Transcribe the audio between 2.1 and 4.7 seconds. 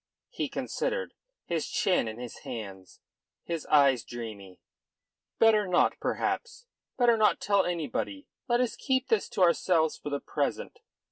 his hand, his eyes dreamy.